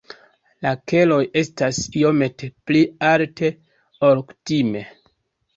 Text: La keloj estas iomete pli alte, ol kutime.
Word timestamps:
La 0.65 0.69
keloj 0.91 1.19
estas 1.41 1.81
iomete 2.01 2.49
pli 2.71 2.81
alte, 3.11 3.53
ol 4.11 4.23
kutime. 4.33 4.83